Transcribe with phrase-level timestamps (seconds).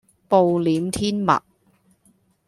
[0.27, 1.39] 暴殄天物